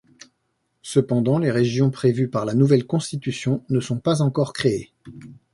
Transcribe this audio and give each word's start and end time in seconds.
Cependant, 0.81 1.37
les 1.37 1.51
régions 1.51 1.91
prévues 1.91 2.27
par 2.27 2.45
la 2.45 2.55
nouvelle 2.55 2.87
constitution 2.87 3.63
ne 3.69 3.79
sont 3.79 3.99
pas 3.99 4.23
encore 4.23 4.51
créées. 4.51 4.91